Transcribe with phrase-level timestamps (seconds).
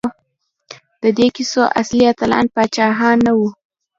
[1.01, 3.49] د دې کیسو اصلي اتلان پاچاهان نه وو.